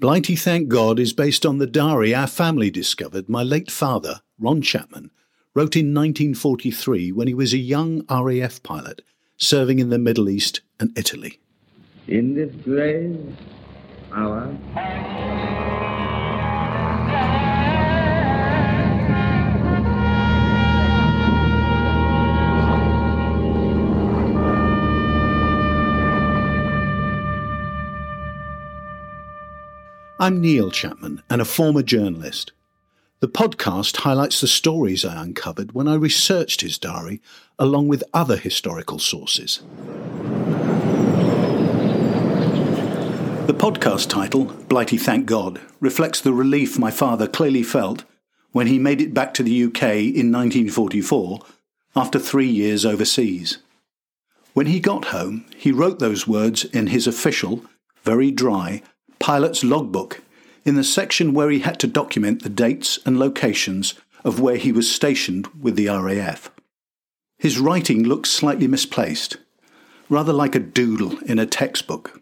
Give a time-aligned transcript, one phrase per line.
[0.00, 4.62] Blighty Thank God is based on the diary our family discovered my late father, Ron
[4.62, 5.10] Chapman,
[5.56, 9.02] wrote in 1943 when he was a young RAF pilot
[9.38, 11.40] serving in the Middle East and Italy.
[12.06, 13.36] In this grave
[14.12, 14.56] hour,
[30.20, 32.50] I'm Neil Chapman and a former journalist.
[33.20, 37.22] The podcast highlights the stories I uncovered when I researched his diary
[37.56, 39.62] along with other historical sources.
[43.46, 48.02] The podcast title, Blighty Thank God, reflects the relief my father clearly felt
[48.50, 51.42] when he made it back to the UK in 1944
[51.94, 53.58] after three years overseas.
[54.52, 57.64] When he got home, he wrote those words in his official,
[58.02, 58.82] very dry,
[59.18, 60.22] pilot's logbook
[60.64, 64.72] in the section where he had to document the dates and locations of where he
[64.72, 66.50] was stationed with the RAF.
[67.38, 69.36] His writing looks slightly misplaced,
[70.08, 72.20] rather like a doodle in a textbook.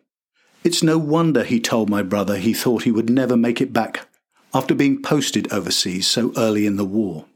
[0.63, 4.07] It's no wonder he told my brother he thought he would never make it back
[4.53, 7.27] after being posted overseas so early in the war.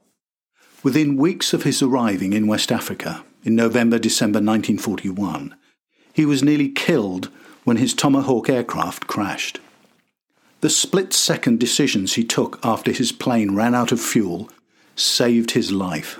[0.82, 5.54] Within weeks of his arriving in West Africa in November December 1941,
[6.12, 7.30] he was nearly killed
[7.70, 9.60] when his Tomahawk aircraft crashed.
[10.60, 14.50] The split second decisions he took after his plane ran out of fuel
[14.96, 16.18] saved his life.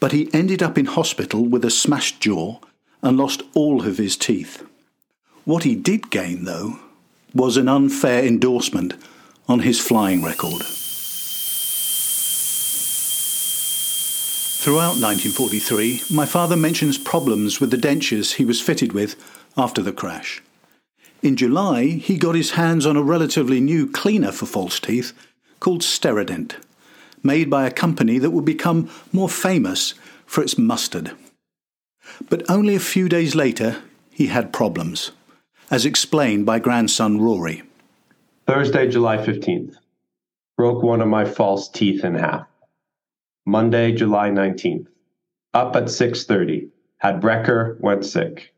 [0.00, 2.58] But he ended up in hospital with a smashed jaw
[3.02, 4.66] and lost all of his teeth.
[5.44, 6.80] What he did gain, though,
[7.32, 8.94] was an unfair endorsement
[9.46, 10.64] on his flying record.
[14.62, 19.14] Throughout 1943, my father mentions problems with the dentures he was fitted with
[19.56, 20.42] after the crash.
[21.22, 25.12] In July, he got his hands on a relatively new cleaner for false teeth
[25.60, 26.56] called Steradent,
[27.22, 29.94] made by a company that would become more famous
[30.26, 31.12] for its mustard.
[32.28, 35.12] But only a few days later, he had problems,
[35.70, 37.62] as explained by grandson Ruairi.
[38.46, 39.76] Thursday, July 15th.
[40.56, 42.46] Broke one of my false teeth in half.
[43.46, 44.86] Monday, July 19th.
[45.54, 46.68] Up at 6:30.
[46.98, 48.52] Had Brecker, went sick.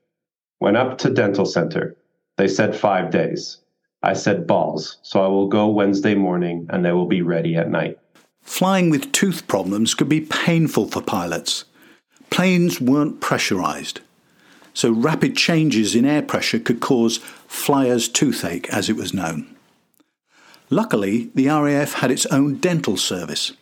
[0.64, 1.94] Went up to dental center.
[2.38, 3.58] They said five days.
[4.02, 7.68] I said balls, so I will go Wednesday morning and they will be ready at
[7.68, 7.98] night.
[8.40, 11.66] Flying with tooth problems could be painful for pilots.
[12.30, 14.00] Planes weren't pressurized,
[14.72, 19.54] so rapid changes in air pressure could cause flyer's toothache, as it was known.
[20.70, 23.52] Luckily, the RAF had its own dental service.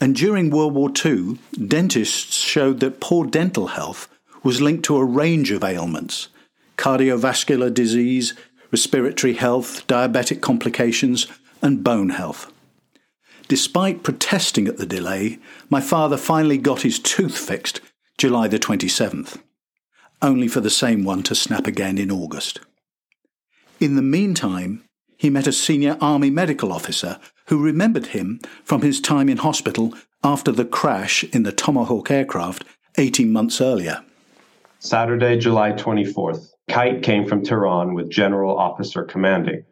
[0.00, 4.08] And during World War II, dentists showed that poor dental health
[4.42, 6.28] was linked to a range of ailments
[6.76, 8.34] cardiovascular disease,
[8.72, 11.26] respiratory health, diabetic complications,
[11.60, 12.52] and bone health.
[13.46, 15.38] Despite protesting at the delay,
[15.68, 17.80] my father finally got his tooth fixed
[18.18, 19.40] July the 27th,
[20.20, 22.60] only for the same one to snap again in August.
[23.78, 24.82] In the meantime,
[25.18, 29.94] he met a senior Army medical officer who remembered him from his time in hospital
[30.24, 32.64] after the crash in the Tomahawk aircraft
[32.96, 34.02] 18 months earlier.
[34.84, 36.54] Saturday, July 24th.
[36.68, 39.64] Kite came from Tehran with General Officer Commanding.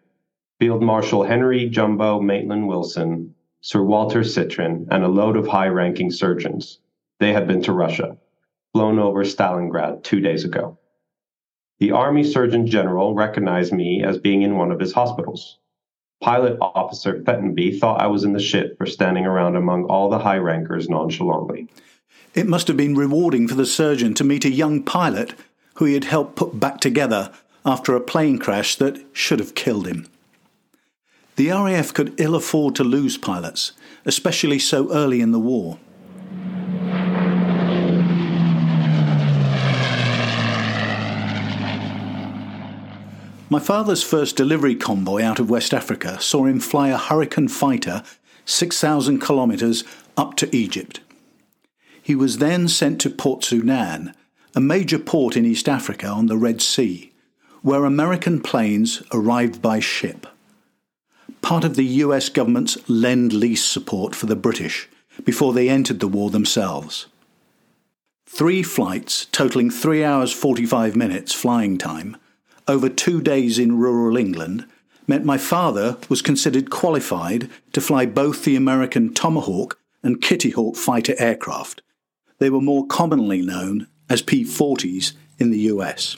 [0.60, 6.12] Field Marshal Henry Jumbo Maitland Wilson, Sir Walter Citrine, and a load of high ranking
[6.12, 6.78] surgeons.
[7.19, 8.19] They had been to Russia,
[8.72, 10.78] flown over Stalingrad two days ago.
[11.81, 15.59] The Army Surgeon General recognized me as being in one of his hospitals.
[16.21, 20.21] Pilot Officer Fettenby thought I was in the shit for standing around among all the
[20.21, 21.66] high rankers nonchalantly.
[22.34, 25.34] It must have been rewarding for the surgeon to meet a young pilot
[25.75, 27.32] who he had helped put back together
[27.65, 30.06] after a plane crash that should have killed him.
[31.37, 33.72] The RAF could ill afford to lose pilots,
[34.04, 35.78] especially so early in the war.
[43.53, 48.04] My father's first delivery convoy out of West Africa saw him fly a Hurricane fighter
[48.45, 49.83] 6,000 kilometres
[50.16, 51.01] up to Egypt.
[52.02, 54.14] He was then sent to Port Sudan,
[54.54, 57.12] a major port in East Africa on the Red Sea,
[57.62, 60.26] where American planes arrived by ship.
[61.42, 64.88] Part of the US government's lend lease support for the British
[65.24, 67.06] before they entered the war themselves.
[68.26, 72.16] Three flights, totaling 3 hours 45 minutes flying time,
[72.68, 74.66] over two days in rural England,
[75.06, 80.76] meant my father was considered qualified to fly both the American Tomahawk and Kitty Hawk
[80.76, 81.82] fighter aircraft,
[82.41, 86.16] they were more commonly known as P 40s in the US.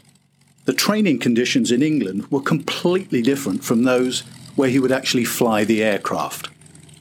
[0.65, 4.21] The training conditions in England were completely different from those
[4.55, 6.49] where he would actually fly the aircraft.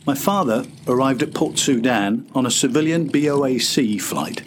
[0.05, 4.39] My father arrived at Port Sudan on a civilian BOAC flight.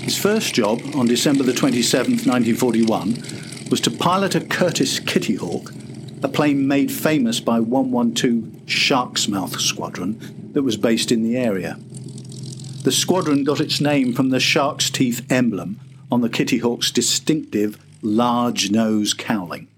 [0.00, 5.72] His first job on December the 27th, 1941, was to pilot a Curtiss Kitty Hawk,
[6.24, 11.78] a plane made famous by 112 Shark's Mouth Squadron that was based in the area.
[12.82, 15.78] The squadron got its name from the shark's teeth emblem
[16.10, 19.68] on the Kitty Hawk's distinctive large nose cowling.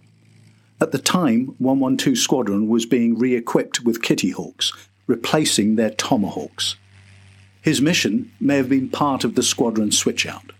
[0.81, 4.72] At the time, 112 Squadron was being re equipped with Kitty Hawks,
[5.08, 6.76] replacing their Tomahawks.
[7.60, 10.52] His mission may have been part of the squadron switchout.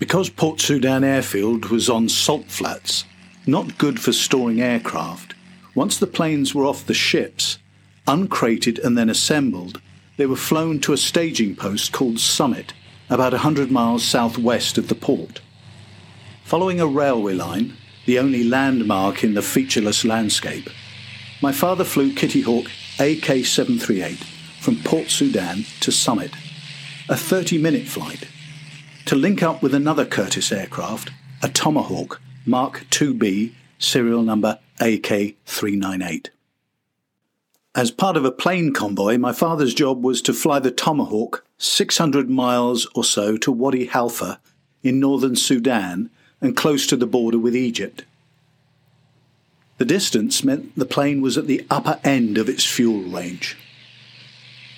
[0.00, 3.04] Because Port Sudan airfield was on salt flats,
[3.46, 5.34] not good for storing aircraft,
[5.76, 7.58] once the planes were off the ships,
[8.08, 9.80] uncrated and then assembled,
[10.18, 12.74] they were flown to a staging post called Summit,
[13.08, 15.40] about a hundred miles southwest of the port.
[16.44, 17.74] Following a railway line,
[18.04, 20.68] the only landmark in the featureless landscape,
[21.40, 22.66] my father flew Kitty Hawk
[22.98, 24.18] AK 738
[24.60, 26.32] from Port Sudan to Summit,
[27.08, 28.26] a 30 minute flight,
[29.06, 31.10] to link up with another Curtiss aircraft,
[31.44, 36.30] a Tomahawk Mark 2B, serial number AK 398.
[37.78, 42.28] As part of a plane convoy, my father's job was to fly the Tomahawk 600
[42.28, 44.40] miles or so to Wadi Halfa
[44.82, 46.10] in northern Sudan
[46.40, 48.04] and close to the border with Egypt.
[49.76, 53.56] The distance meant the plane was at the upper end of its fuel range.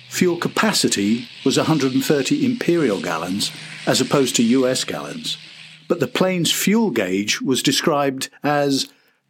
[0.09, 3.51] Fuel capacity was 130 imperial gallons
[3.87, 5.39] as opposed to US gallons,
[5.87, 8.89] but the plane's fuel gauge was described as,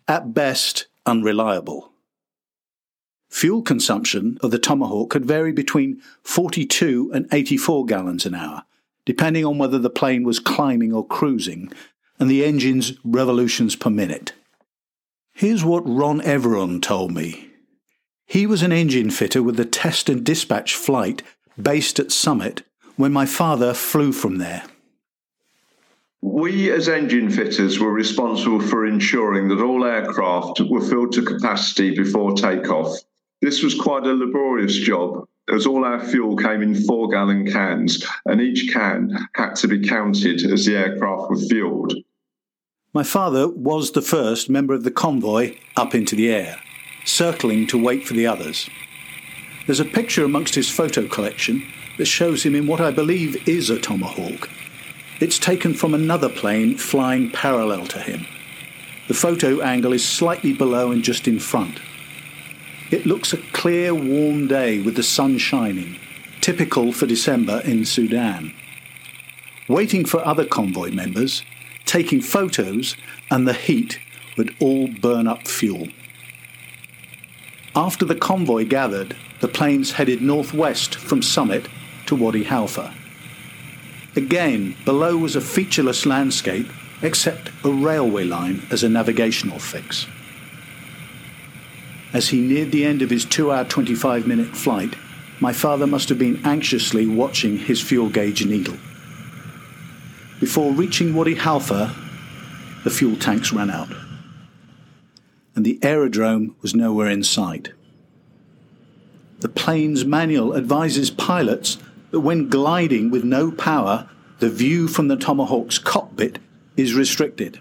[0.09, 1.90] at best, unreliable.
[3.31, 8.63] Fuel consumption of the Tomahawk could vary between 42 and 84 gallons an hour,
[9.05, 11.71] depending on whether the plane was climbing or cruising,
[12.19, 14.33] and the engine's revolutions per minute.
[15.33, 17.49] Here's what Ron Everon told me.
[18.25, 21.23] He was an engine fitter with the test and dispatch flight
[21.59, 22.63] based at Summit
[22.97, 24.63] when my father flew from there.
[26.21, 31.95] We, as engine fitters, were responsible for ensuring that all aircraft were filled to capacity
[31.95, 32.99] before takeoff.
[33.41, 38.05] This was quite a laborious job, as all our fuel came in four gallon cans,
[38.25, 41.95] and each can had to be counted as the aircraft was fueled.
[42.93, 46.59] My father was the first member of the convoy up into the air,
[47.03, 48.69] circling to wait for the others.
[49.65, 51.65] There's a picture amongst his photo collection
[51.97, 54.49] that shows him in what I believe is a Tomahawk.
[55.19, 58.27] It's taken from another plane flying parallel to him.
[59.07, 61.79] The photo angle is slightly below and just in front.
[62.91, 65.97] It looks a clear, warm day with the sun shining,
[66.41, 68.53] typical for December in Sudan.
[69.69, 71.43] Waiting for other convoy members,
[71.85, 72.97] taking photos,
[73.29, 73.99] and the heat
[74.35, 75.87] would all burn up fuel.
[77.73, 81.69] After the convoy gathered, the planes headed northwest from Summit
[82.07, 82.93] to Wadi Halfa.
[84.17, 86.67] Again, below was a featureless landscape
[87.01, 90.07] except a railway line as a navigational fix.
[92.13, 94.95] As he neared the end of his 2 hour 25 minute flight,
[95.39, 98.77] my father must have been anxiously watching his fuel gauge needle.
[100.39, 101.95] Before reaching Wadi Halfa,
[102.83, 103.89] the fuel tanks ran out,
[105.55, 107.71] and the aerodrome was nowhere in sight.
[109.39, 111.77] The plane's manual advises pilots
[112.11, 116.39] that when gliding with no power, the view from the Tomahawk's cockpit
[116.75, 117.59] is restricted.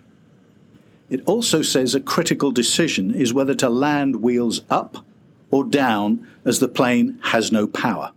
[1.10, 5.04] It also says a critical decision is whether to land wheels up
[5.50, 8.12] or down as the plane has no power.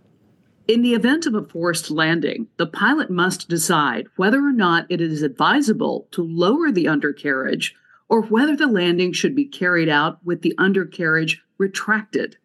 [0.66, 5.00] In the event of a forced landing, the pilot must decide whether or not it
[5.00, 7.74] is advisable to lower the undercarriage
[8.08, 12.36] or whether the landing should be carried out with the undercarriage retracted.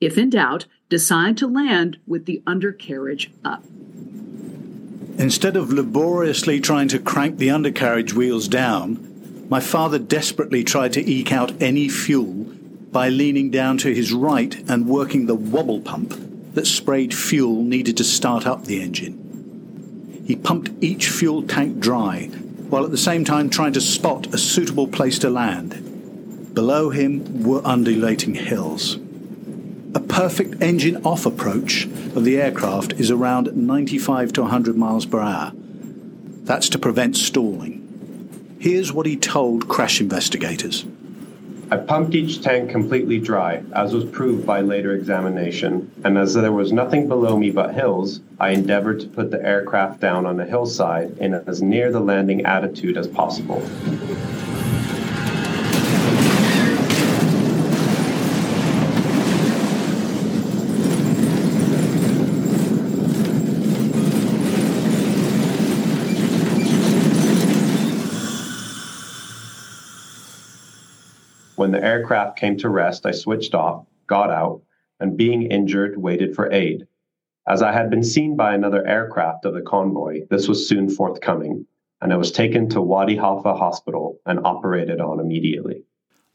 [0.00, 3.62] If in doubt, decide to land with the undercarriage up.
[5.18, 9.07] Instead of laboriously trying to crank the undercarriage wheels down,
[9.48, 12.46] my father desperately tried to eke out any fuel
[12.92, 17.96] by leaning down to his right and working the wobble pump that sprayed fuel needed
[17.96, 20.24] to start up the engine.
[20.26, 22.26] He pumped each fuel tank dry,
[22.68, 26.54] while at the same time trying to spot a suitable place to land.
[26.54, 28.96] Below him were undulating hills.
[29.94, 35.20] A perfect engine off approach of the aircraft is around 95 to 100 miles per
[35.20, 35.52] hour.
[35.54, 37.87] That's to prevent stalling.
[38.60, 40.84] Here's what he told crash investigators.
[41.70, 46.50] I pumped each tank completely dry, as was proved by later examination, and as there
[46.50, 50.44] was nothing below me but hills, I endeavored to put the aircraft down on a
[50.44, 53.62] hillside in as near the landing attitude as possible.
[71.58, 74.62] When the aircraft came to rest, I switched off, got out,
[75.00, 76.86] and being injured, waited for aid.
[77.48, 81.66] As I had been seen by another aircraft of the convoy, this was soon forthcoming,
[82.00, 85.82] and I was taken to Wadi Halfa Hospital and operated on immediately.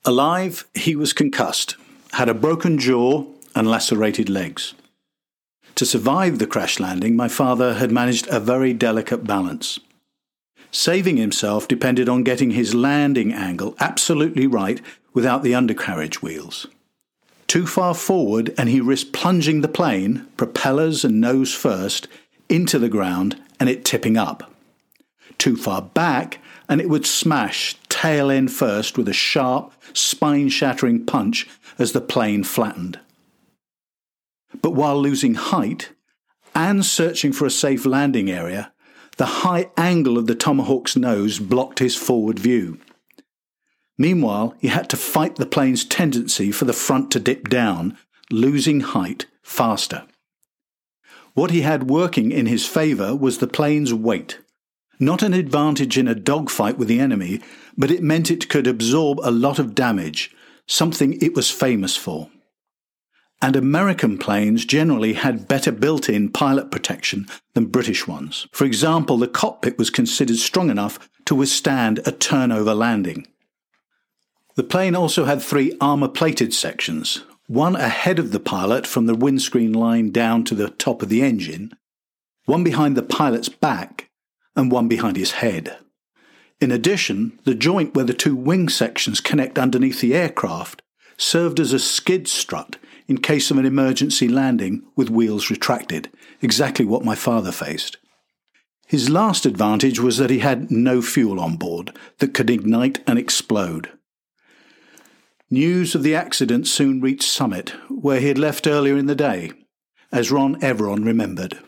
[0.03, 1.77] Alive, he was concussed,
[2.11, 3.23] had a broken jaw,
[3.55, 4.73] and lacerated legs.
[5.75, 9.79] To survive the crash landing, my father had managed a very delicate balance.
[10.73, 14.81] Saving himself depended on getting his landing angle absolutely right
[15.13, 16.65] without the undercarriage wheels.
[17.45, 22.07] Too far forward, and he risked plunging the plane, propellers and nose first,
[22.49, 24.51] into the ground and it tipping up.
[25.37, 31.05] Too far back, and it would smash tail end first with a sharp, spine shattering
[31.05, 32.99] punch as the plane flattened.
[34.59, 35.91] But while losing height
[36.55, 38.72] and searching for a safe landing area,
[39.17, 42.79] the high angle of the Tomahawk's nose blocked his forward view.
[43.97, 47.97] Meanwhile, he had to fight the plane's tendency for the front to dip down,
[48.31, 50.05] losing height faster.
[51.33, 54.39] What he had working in his favour was the plane's weight.
[54.99, 57.41] Not an advantage in a dogfight with the enemy,
[57.77, 60.31] but it meant it could absorb a lot of damage,
[60.67, 62.29] something it was famous for.
[63.43, 68.47] And American planes generally had better built in pilot protection than British ones.
[68.53, 73.27] For example, the cockpit was considered strong enough to withstand a turnover landing.
[74.55, 79.15] The plane also had three armour plated sections, one ahead of the pilot from the
[79.15, 81.73] windscreen line down to the top of the engine,
[82.45, 84.09] one behind the pilot's back,
[84.55, 85.79] and one behind his head.
[86.61, 90.81] In addition, the joint where the two wing sections connect underneath the aircraft
[91.17, 96.09] served as a skid strut in case of an emergency landing with wheels retracted,
[96.41, 97.97] exactly what my father faced.
[98.87, 103.17] His last advantage was that he had no fuel on board that could ignite and
[103.17, 103.89] explode.
[105.49, 109.51] News of the accident soon reached Summit, where he had left earlier in the day,
[110.11, 111.59] as Ron Everon remembered.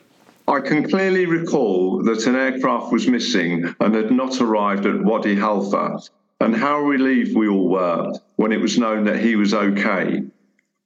[0.48, 5.36] I can clearly recall that an aircraft was missing and had not arrived at Wadi
[5.36, 6.00] Halfa,
[6.40, 10.24] and how relieved we all were when it was known that he was okay.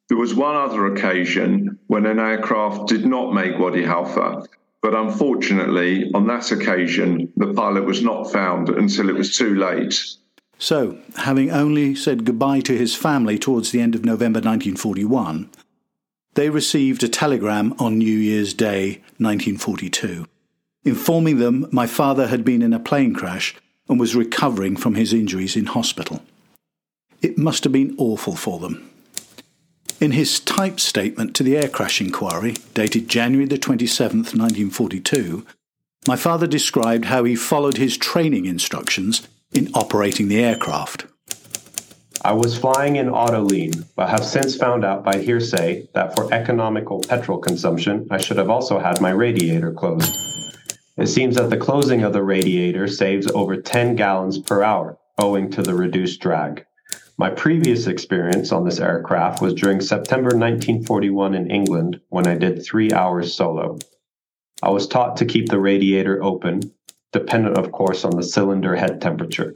[0.10, 4.44] There was one other occasion when an aircraft did not make Wadi Halfa,
[4.82, 10.01] but unfortunately, on that occasion, the pilot was not found until it was too late.
[10.58, 15.50] So, having only said goodbye to his family towards the end of November 1941,
[16.34, 20.25] they received a telegram on New Year's Day 1942,
[20.86, 23.56] informing them my father had been in a plane crash
[23.88, 26.24] and was recovering from his injuries in hospital.
[27.22, 28.88] It must have been awful for them.
[30.00, 35.46] In his typed statement to the air crash inquiry, dated January the 27th, 1942,
[36.08, 41.06] my father described how he followed his training instructions in operating the aircraft.
[42.24, 47.01] I was flying in autolean, but have since found out by hearsay that for economical
[47.01, 50.13] petrol consumption, I should have also had my radiator closed.
[50.96, 55.50] It seems that the closing of the radiator saves over 10 gallons per hour, owing
[55.51, 56.65] to the reduced drag.
[57.20, 62.64] My previous experience on this aircraft was during September 1941 in England when I did
[62.64, 63.78] three hours solo.
[64.64, 66.72] I was taught to keep the radiator open,
[67.12, 69.54] dependent, of course, on the cylinder head temperature.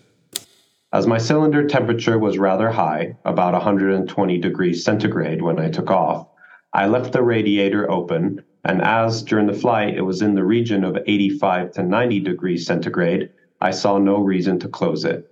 [0.92, 6.28] As my cylinder temperature was rather high, about 120 degrees centigrade when I took off,
[6.74, 10.84] I left the radiator open, and as during the flight it was in the region
[10.84, 13.30] of 85 to 90 degrees centigrade,
[13.62, 15.30] I saw no reason to close it.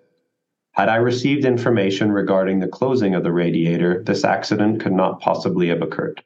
[0.82, 5.68] Had I received information regarding the closing of the radiator, this accident could not possibly
[5.68, 6.24] have occurred.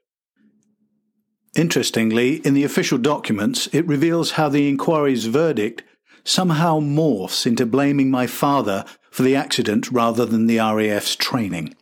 [1.58, 5.84] Interestingly, in the official documents, it reveals how the inquiry's verdict
[6.24, 11.76] somehow morphs into blaming my father for the accident rather than the RAF's training.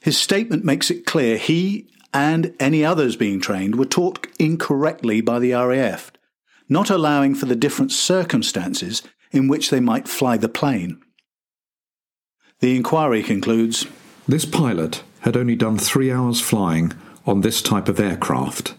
[0.00, 5.40] His statement makes it clear he and any others being trained were taught incorrectly by
[5.40, 6.12] the RAF,
[6.68, 9.02] not allowing for the different circumstances
[9.32, 11.02] in which they might fly the plane.
[12.60, 13.86] The inquiry concludes
[14.26, 16.92] This pilot had only done three hours flying
[17.26, 18.74] on this type of aircraft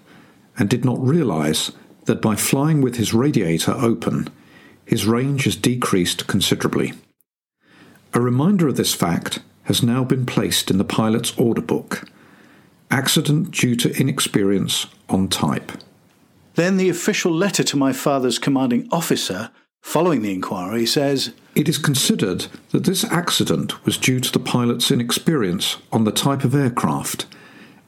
[0.57, 1.71] and did not realize
[2.05, 4.29] that by flying with his radiator open,
[4.85, 6.93] his range is decreased considerably.
[8.13, 12.09] A reminder of this fact has now been placed in the pilot's order book
[12.89, 15.73] accident due to inexperience on type.
[16.55, 19.51] Then the official letter to my father's commanding officer
[19.87, 24.91] following the inquiry says It is considered that this accident was due to the pilot's
[24.91, 27.25] inexperience on the type of aircraft,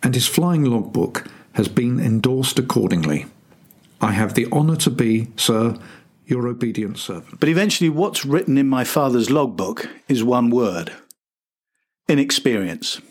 [0.01, 3.25] and his flying logbook has been endorsed accordingly.
[3.99, 5.77] I have the honour to be, sir,
[6.25, 7.37] your obedient servant.
[7.37, 10.93] But eventually, what's written in my father's logbook is one word
[12.07, 13.01] inexperience.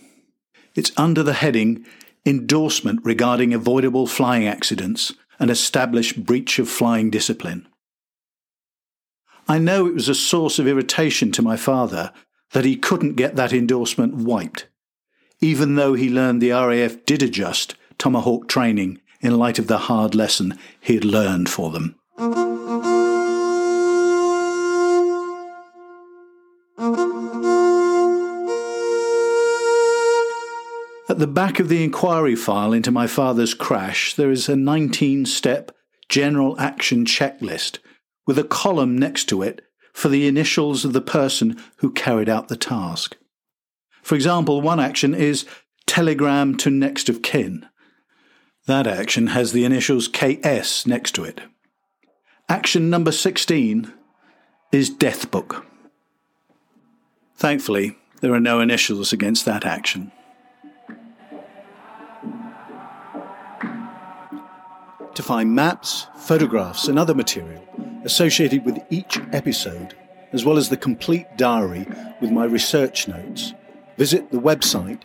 [0.74, 1.84] It's under the heading
[2.24, 7.68] Endorsement regarding avoidable flying accidents and established breach of flying discipline.
[9.50, 12.12] I know it was a source of irritation to my father
[12.52, 14.66] that he couldn't get that endorsement wiped,
[15.40, 20.14] even though he learned the RAF did adjust Tomahawk training in light of the hard
[20.14, 21.94] lesson he had learned for them.
[31.08, 35.24] At the back of the inquiry file into my father's crash, there is a 19
[35.24, 35.74] step
[36.10, 37.78] general action checklist
[38.28, 39.62] with a column next to it
[39.94, 43.16] for the initials of the person who carried out the task.
[44.02, 45.46] For example, one action is
[45.86, 47.66] telegram to next of kin.
[48.66, 51.40] That action has the initials KS next to it.
[52.50, 53.94] Action number 16
[54.72, 55.64] is death book.
[57.34, 60.12] Thankfully, there are no initials against that action.
[65.14, 67.64] To find maps, photographs, and other material
[68.04, 69.94] associated with each episode,
[70.32, 71.86] as well as the complete diary
[72.20, 73.54] with my research notes,
[73.96, 75.02] visit the website